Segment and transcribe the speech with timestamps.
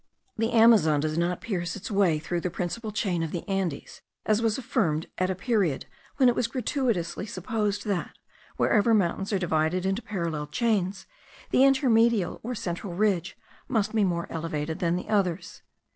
[0.35, 4.41] The Amazon does not pierce its way through the principal chain of the Andes, as
[4.41, 5.85] was affirmed at a period
[6.17, 8.15] when it was gratuitously supposed that,
[8.57, 11.05] wherever mountains are divided into parallel chains,
[11.51, 13.37] the intermedial or central ridge
[13.67, 15.61] must be more elevated than the others.